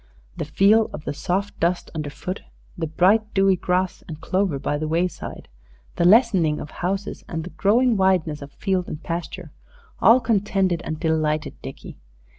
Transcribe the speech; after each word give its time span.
The 0.35 0.45
feel 0.45 0.89
of 0.93 1.05
the 1.05 1.13
soft 1.13 1.59
dust 1.59 1.91
underfoot, 1.93 2.41
the 2.75 2.87
bright, 2.87 3.35
dewy 3.35 3.55
grass 3.55 4.03
and 4.07 4.19
clover 4.19 4.57
by 4.57 4.79
the 4.79 4.87
wayside, 4.87 5.47
the 5.97 6.05
lessening 6.05 6.59
of 6.59 6.71
houses 6.71 7.23
and 7.27 7.43
the 7.43 7.51
growing 7.51 7.95
wideness 7.97 8.41
of 8.41 8.51
field 8.51 8.87
and 8.87 9.03
pasture, 9.03 9.51
all 9.99 10.19
contented 10.19 10.81
and 10.85 10.99
delighted 10.99 11.53
Dickie. 11.61 11.99